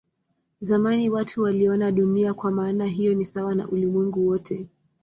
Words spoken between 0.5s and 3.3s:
Zamani watu waliona Dunia kwa maana hiyo ni